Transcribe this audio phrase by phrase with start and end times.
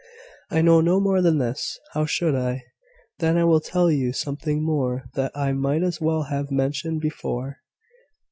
[0.49, 1.79] I know no more than this.
[1.93, 2.63] How should I?"
[3.19, 7.57] "Then I will tell you something more, that I might as well have mentioned before.